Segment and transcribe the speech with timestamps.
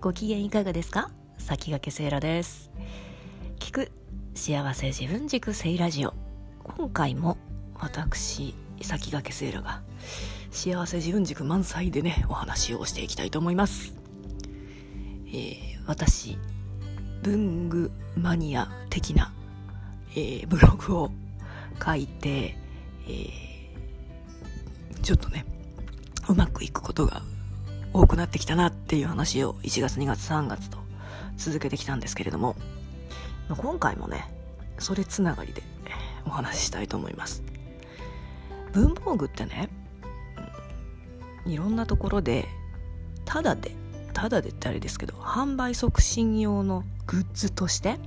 [0.00, 1.10] ご機嫌いかがですか？
[1.38, 2.70] 先駆けセイラです。
[3.58, 3.90] 聞く
[4.34, 6.12] 幸せ自分軸セイラジオ。
[6.62, 7.38] 今回も
[7.74, 9.82] 私先駆けセイラが
[10.50, 13.94] 幸せ自分軸満載でねお話をしていきたいと思います。
[15.28, 16.36] えー、私
[17.22, 19.32] 文具マニア的な、
[20.10, 21.10] えー、ブログを
[21.84, 22.56] 書いて、
[23.08, 25.46] えー、ちょっとね
[26.28, 27.22] うまくいくことが
[27.98, 30.76] 多くなってきたなっていう話を1月2月3月と
[31.38, 32.54] 続けてきたんですけれども
[33.48, 34.30] 今回もね
[34.78, 35.62] それつながりで
[36.26, 37.42] お話ししたいと思います。
[38.72, 39.70] 文房具ってね
[41.46, 42.44] いろんなところで
[43.24, 43.74] ただで
[44.12, 47.98] ただでってあれですけど販売促進用のグッズとして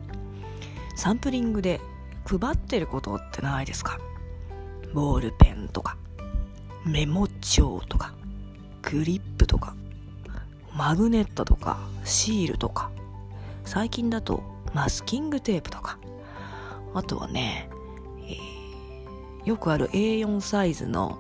[0.95, 1.81] サンプリングで
[2.25, 3.97] 配ってることってないですか？
[4.94, 5.97] ボールペンとか
[6.85, 8.13] メモ帳とか
[8.89, 9.75] クリップとか
[10.75, 12.89] マグネットとかシールとか
[13.64, 14.41] 最近だと
[14.73, 16.00] マスキングテープとか
[16.95, 17.69] あとはね、
[18.23, 21.19] えー、よくある A4 サイズの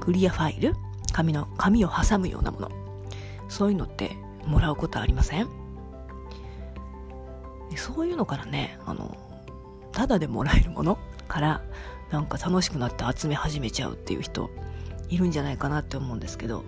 [0.00, 0.74] クリアファイル？
[1.12, 2.70] 紙の紙を挟むようなもの。
[3.48, 5.48] そういうのってもらうことありません？
[7.76, 9.16] そういうのからねあの
[9.92, 11.62] ただでもらえるものから
[12.10, 14.50] なんか楽しくなって集め始めちゃうっていう人
[15.12, 16.64] いるんじゃないかなって思うんですけど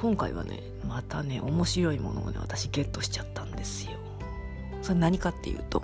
[0.00, 3.92] 今回はねまたね面白いものをね私ゲットしちゃったんですよ。
[4.82, 5.82] それ何かっていうと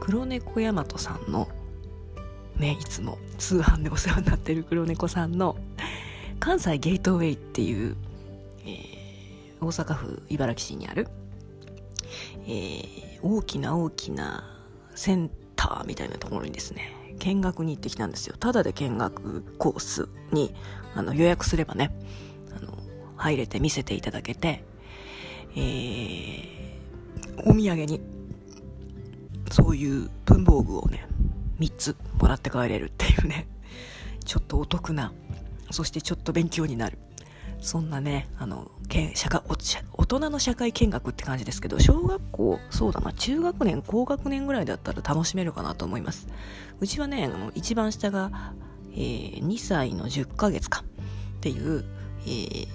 [0.00, 1.46] 黒猫大和さんの
[2.56, 5.56] ねいつも通販でお世話になってる黒猫さんの
[6.40, 7.96] 関西ゲートウェイっていう、
[8.64, 11.06] えー、大阪府茨木市にある、
[12.44, 14.44] えー、大きな大きな
[14.96, 18.36] センターみたいなところにですね見学に行ってきたんですよ。
[18.38, 20.54] ただで見学コースに
[20.94, 21.92] あの予約すればね、
[22.56, 22.76] あの、
[23.16, 24.64] 入れて見せていただけて、
[25.54, 28.00] えー、お土産に、
[29.50, 31.06] そういう文房具をね、
[31.58, 33.46] 3つもらって帰れるっていうね、
[34.24, 35.12] ちょっとお得な、
[35.70, 36.98] そしてちょっと勉強になる。
[37.60, 38.70] そんなね、あの、
[39.14, 39.42] 社会
[39.92, 46.28] 大人の社会見学って感じですけど、小学校、そうだな、中学年、高学年ぐらいだったら楽しめるかなと思います。
[46.80, 48.54] うちはね、あの、一番下が、
[48.92, 50.84] えー、2歳の10ヶ月か
[51.36, 51.84] っていう、
[52.22, 52.68] えー、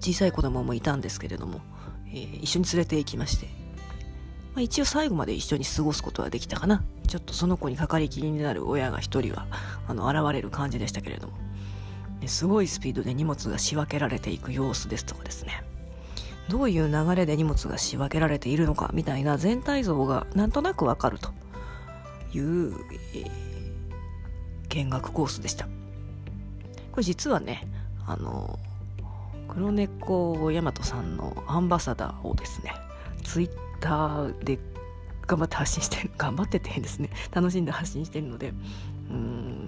[0.00, 1.60] 小さい子供もいたんですけれども、
[2.08, 3.46] えー、一緒に連れて行きまして、
[4.54, 6.82] まあ、一応最後まで一緒に過ごすことはできたかな。
[7.06, 9.46] ちょっとその子にかかりきりになる親が一人は、
[9.86, 11.34] あの、現れる感じでしたけれども。
[12.28, 15.62] すごいスピードで荷物が仕分けられていく様子ですとかですね。
[16.48, 21.30] どういう流れで荷物が仕分けられているのかみたいな全体像がなんとなくわかると
[22.34, 22.74] いう、
[23.14, 23.30] えー、
[24.68, 25.66] 見学コースでした。
[26.90, 27.68] これ実はね
[28.06, 28.58] あの
[29.48, 32.74] 黒猫大和さんのアンバサダーをですね
[33.24, 33.50] ツイッ
[33.80, 34.58] ターで
[35.26, 38.52] 頑張って発信して頑張っててですね楽しんで発信してるので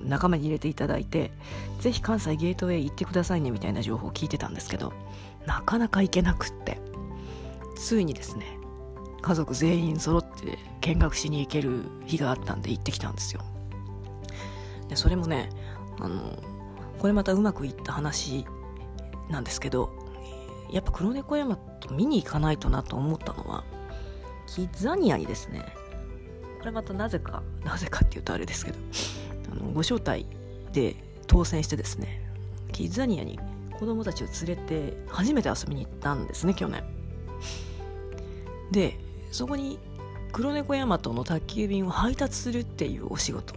[0.04, 1.32] 仲間に入れていただいて
[1.80, 4.92] ぜひ関西ゲートウェイ行ってくださいねみたいな情報を聞いてたんですけど
[5.46, 6.78] なかなか行けなくって
[7.76, 8.58] ついにですね
[9.22, 13.40] 家族全員揃って見学しに行ける日があったんで行ってきたんですよ。
[14.88, 15.48] でそれもね
[16.00, 16.38] あの
[16.98, 18.44] これまたうまくいった話
[19.30, 19.90] なんですけど
[20.70, 23.64] やっぱ黒猫山と見に行かないとなと思ったのは
[24.46, 25.64] キッザニアにですね
[26.58, 28.78] これまたなぜかなぜかっていうとあれですけど
[29.52, 30.26] あのご招待
[30.72, 30.96] で
[31.26, 32.20] 当選してですね
[32.72, 33.38] キッザニアに
[33.78, 36.82] 子供たちを連れて初めて遊びに行ったんですね去年。
[38.70, 38.98] で
[39.30, 39.78] そこに
[40.32, 43.54] 黒猫ヤマトの宅急便を配達するっていうお仕事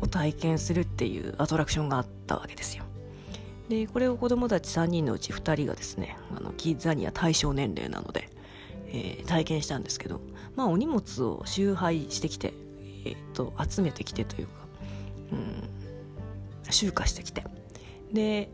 [0.00, 2.84] を体験するっていうアトラクションがあったわけですよ。
[3.68, 8.30] でこれを子供たち3人のうち2人がですねあのキッザニア対象年齢なので、
[8.86, 10.20] えー、体験したんですけど
[10.56, 12.54] まあお荷物を集配してきて、
[13.04, 14.67] えー、と集めてきてというか
[15.32, 17.44] うん、集荷してきて。
[18.12, 18.50] で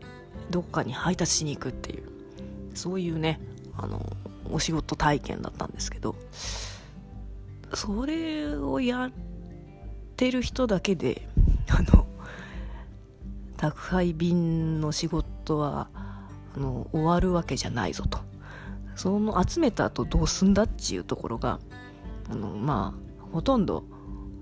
[0.49, 2.03] どっかに配達しに行くっていう。
[2.73, 3.39] そういうね
[3.77, 4.05] あの
[4.51, 6.15] お仕事体験だったんですけど。
[7.73, 9.11] それをやっ
[10.15, 11.27] てる人だけで
[11.69, 12.05] あの
[13.57, 15.89] 宅配便の仕事は
[16.55, 18.19] あの終わるわけじゃないぞと。
[18.95, 21.59] その集めた後どうすんだっていうところが
[22.29, 23.83] あのまあほとんど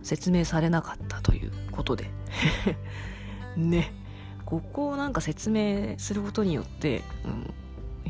[0.04, 2.10] 説明されなかったということで。
[3.58, 3.94] ね。
[4.46, 7.54] ここをなんか説明することによって、うん、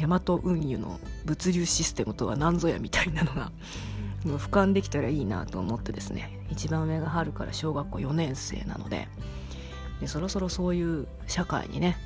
[0.01, 3.51] 大和運輸の物流システムとは何ぞやみたいなのが
[4.25, 6.39] 俯瞰できたらいいなと思ってですね。
[6.49, 9.07] 一番上が春から小学校4年生なので
[10.01, 11.97] でそろそろそういう社会にね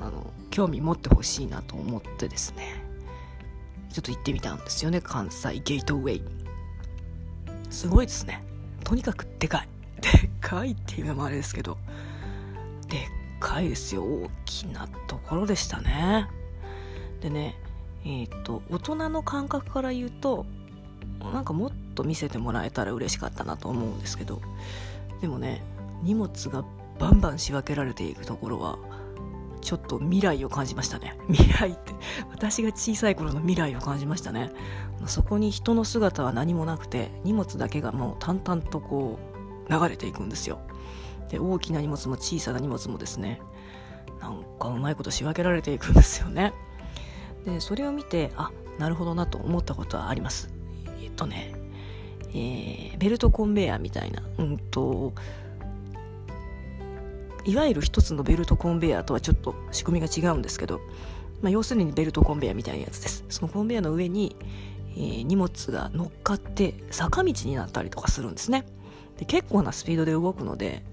[0.00, 2.84] あの興味持ってほしいなと思ってですね。
[3.92, 5.00] ちょっと行ってみたんですよね。
[5.00, 6.22] 関西ゲートウェイ。
[7.70, 8.42] すごいですね。
[8.88, 9.68] とにかくでかい。
[10.00, 11.76] でっかいっていうのもあれですけど
[12.88, 13.00] でっ
[13.38, 14.02] かいですよ。
[14.02, 16.26] 大きなところでしたね。
[17.20, 17.54] でね
[18.06, 20.46] えっ、と大人の感覚から言うと
[21.20, 24.40] なんかもっと見せてもらえたら嬉しかったなと思うんですけど
[25.20, 25.62] でもね
[26.02, 26.64] 荷物が
[26.98, 28.78] バンバン仕分けられていくところは
[29.68, 31.14] ちょっと未来を感じましたね。
[31.28, 31.92] 未来って
[32.30, 34.50] 私が小さい頃の未来を感じましたね。
[35.04, 39.18] そこに人の姿は何もなくて荷物だけがもう淡々とこ
[39.68, 40.60] う流れていくんですよ。
[41.28, 43.42] で大きな荷物も小さな荷物もですね
[44.22, 46.54] なんかうまいこと仕分けられていくんですよね。
[47.44, 50.48] でそれを見てあなるほどなと思ったことはあります。
[51.02, 51.52] えっとね
[52.30, 55.12] えー、ベルトコンベヤーみたいなうんと
[57.48, 60.82] いわゆる一つのベルトコンベヤーとはちょっと仕組みが違うんですけど、
[61.40, 63.24] まあ、要するにベルトコンベヤーみたいなやつです。
[63.30, 64.36] そのコンベヤーの上に、
[64.90, 68.66] えー、荷物が乗っかって坂道になったりとかするんですね。
[69.16, 70.84] で結構なスピードで動くので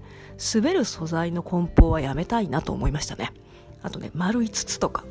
[0.54, 3.34] 滑る素材の梱包はやめたいなと思いましたね。
[3.82, 5.04] あとね丸5つとか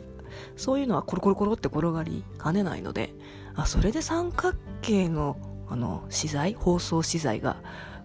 [0.57, 3.13] そういうのはコロコロコロって転がりかねないので
[3.53, 5.37] あそれで三角形の
[5.67, 7.57] あの資材包装資材が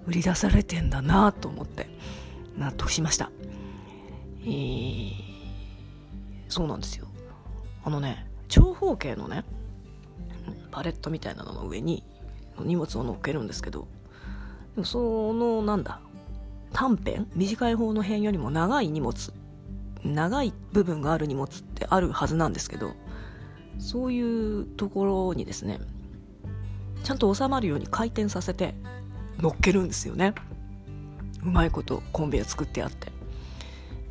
[0.06, 1.88] 売り出されてんだなと思って
[2.60, 3.30] 納得しました。
[4.42, 5.12] えー、
[6.48, 7.06] そうなんですよ。
[7.82, 9.44] あのね、長方形のね、
[10.70, 12.04] パレットみたいなのの上に
[12.58, 13.88] 荷物を乗っけるんですけど、
[14.74, 16.00] でもその、なんだ、
[16.72, 19.32] 短辺短い方の辺よりも長い荷物、
[20.04, 22.92] 長い部分がある荷物ってあるはずなんですけど、
[23.78, 25.80] そういうところにですね、
[27.04, 28.74] ちゃんと収まるように回転させて
[29.38, 30.34] 乗っけるんですよね。
[31.44, 33.12] うまいことコンベヤ作ってあって。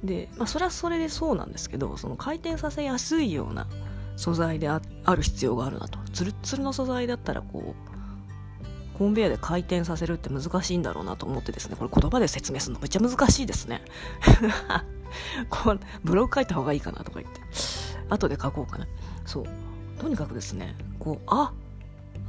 [0.03, 3.67] で、まあ、それはそれでそうなんですけどその回転させやすいような
[4.15, 4.79] 素材であ
[5.13, 5.99] る必要があるなと。
[6.13, 7.89] ツルツルの素材だったらこう
[8.97, 11.75] コンベヤで回転させるって難しいんだろうなと思ってですね。
[11.77, 13.81] これ言葉で説明するのめっちゃ難しいですね。
[15.49, 17.39] こうブログ書いた方がいいかなとか言って。
[18.09, 18.87] 後で書こうかな。
[19.25, 19.45] そう。
[19.99, 21.51] とにかくですねこうあ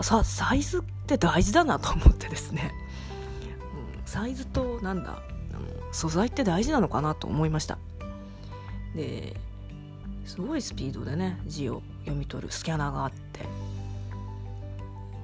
[0.03, 2.73] さサイズって大事だなと思ってですね。
[4.11, 5.13] サイズとなんだ？
[5.13, 5.15] あ
[5.55, 7.79] の素材って大事なのかなと思いました。
[8.97, 9.37] で
[10.25, 13.47] すごいスピードでね字を読み取るスキャナーがあって。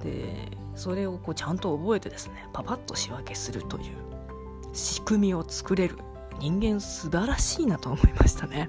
[0.05, 3.85] でそれをこうちゃんと覚えてですねパパッと仕分けするという
[4.73, 5.99] 仕組みを作れる。
[6.39, 8.69] 人間素晴らしいなと思いましたね。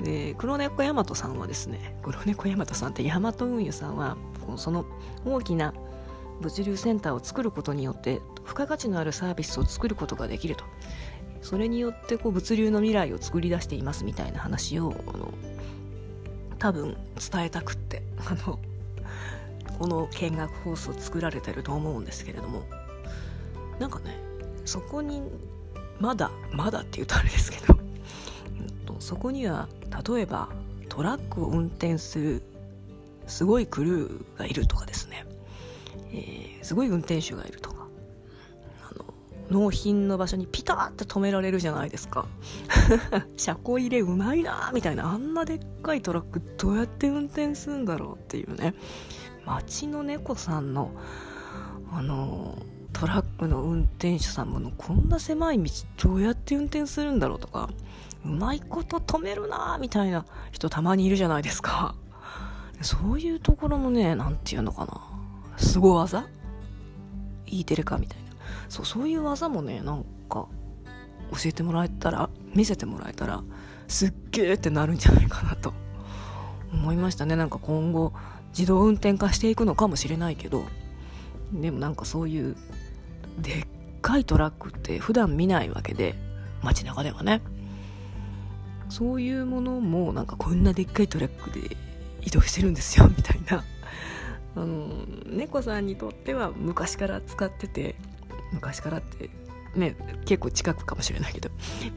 [0.00, 4.16] で黒猫大和さんはですね黒猫大和さんって大和運輸さんは
[4.56, 4.84] その
[5.24, 5.74] 大きな
[6.40, 10.64] 物流センターを作ることによって付加価値のあるサービスを作ることができると。
[11.42, 15.32] それによってこう物流の未来を作り出していますみたいな話をあの
[16.58, 16.96] 多分
[17.30, 18.58] 伝えたくって あの
[19.78, 22.64] この見学放送作られてると思うんですけれども。
[23.78, 24.18] なんかね
[24.64, 25.22] そこに
[26.00, 27.76] まだまだって言うとあれですけど。
[28.98, 29.68] そこには
[30.08, 30.48] 例えば
[30.88, 32.42] トラックを運転する
[33.26, 35.26] すごいクルーがいるとかですね。
[36.12, 37.75] えー、すごい運転手がいると、
[39.50, 42.26] 納品の場所にピタッて止められるじゃないですか。
[43.36, 48.74] 車庫入れうまいなみたいな、あんなでっかいトラックどうやって運転するんだろうっていうね。
[49.44, 50.90] 街の猫さんの、
[51.92, 52.58] あの、
[52.92, 55.70] トラックの運転手さんものこんな狭い道
[56.02, 57.70] どうやって運転するんだろうとか、
[58.24, 61.94] うまいこと止めるなみたいな人たまにいるじゃないですか。
[62.82, 65.00] そういうところのね、なんていうのかな。
[65.56, 66.26] 凄技
[67.46, 68.25] ？E テレかみたいな
[68.68, 70.48] そうそういう技もねなんか
[71.30, 73.42] 教えてもらえたら見せてもらえたら
[73.88, 75.72] すっげーってなるんじゃないかなと
[76.72, 77.36] 思いましたね。
[77.36, 78.12] なんか今後
[78.50, 80.64] 自動運転化していくのかもしれないけど
[81.52, 82.56] でもなんかそういう
[83.38, 83.66] でっ
[84.00, 86.14] かいトラックって普段見ないわけで
[86.62, 87.42] 街中ではね。
[88.88, 91.76] そういうものもなんかこんなでっかいトラックで
[92.22, 93.64] 移動してるんですよみたいな。
[94.54, 97.94] あの猫さんにとっては昔から使ってて
[98.52, 99.30] 昔からって
[99.74, 101.50] ね結構近くかもしれないけど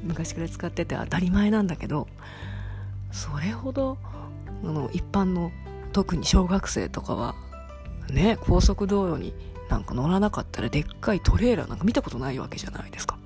[0.03, 2.07] 昔から使ってて当たり前なんだけど
[3.11, 3.97] それほど
[4.63, 5.51] あの一般の
[5.93, 7.35] 特に小学生とかは
[8.11, 9.33] ね高速道路に
[9.69, 13.17] なんか乗らなかったらでっかいトレーラーなんか見たことないわけじゃないですか。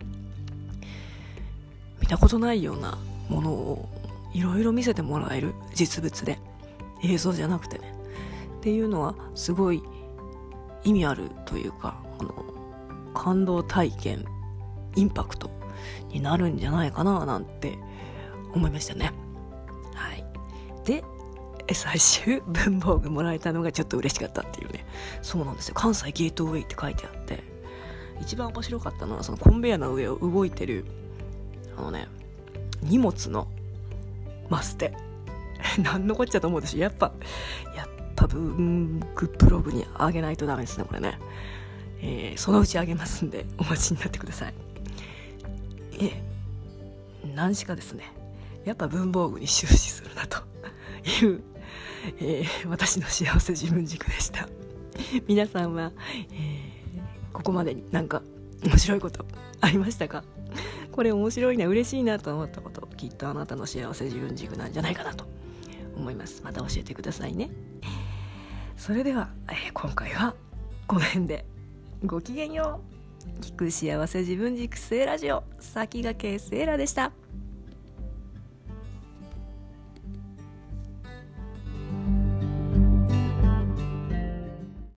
[2.01, 2.97] 見たことないような
[3.29, 3.89] ものを
[4.33, 6.37] いろいろ見せてもらえる実物で
[7.01, 7.93] 映像じゃなくてね。
[8.57, 9.81] っていうのはすごい
[10.83, 12.33] 意味あるというかあの
[13.13, 14.25] 感動体験
[14.95, 15.49] インパクト
[16.09, 17.77] になるんじゃないかななんて
[18.53, 19.11] 思いましたね。
[19.95, 20.25] はい。
[20.85, 21.03] で
[21.73, 24.85] 最終 文房具もらえたのがちょっと嬉しかったっていうね。
[25.21, 25.75] そうなんですよ。
[25.75, 27.43] 関西ゲートウェイって書いてあって
[28.21, 30.85] 一番面白かったのはそのコンベヤの上を動いてる
[31.77, 32.07] あのね
[32.81, 33.47] 荷物の
[34.49, 34.93] マステ。
[35.81, 36.79] 何のこっちゃと思うでしょ。
[36.79, 37.13] やっぱ
[37.75, 41.17] やっぱ文具ブログにあげないとダメですねこれね、
[42.05, 44.53] えー、そのうちあげますんで お待ちになってください。
[45.99, 46.23] ええ
[47.33, 48.11] 何しかですね
[48.65, 50.43] やっぱ文房具に終始するなと。
[51.21, 51.41] いう、
[52.19, 54.47] えー、私の幸せ自分軸でした。
[55.27, 55.91] 皆さんは、
[56.31, 58.21] えー、ここまでになんか
[58.63, 59.25] 面白いこと
[59.61, 60.23] ありましたか？
[60.91, 65.25] これ面白いな嬉しいなと思ったこときっとあなたの幸せ自分軸なんじゃないかなと。
[65.95, 66.41] 思います。
[66.43, 67.49] また教えてくださいね。
[68.77, 70.35] それでは、えー、今回は
[70.87, 71.45] この辺で。
[72.05, 72.81] ごきげんよ
[73.39, 73.39] う。
[73.39, 75.45] 聞く幸せ自分軸聖ラジオ。
[75.61, 77.13] 先駆けセーラでした。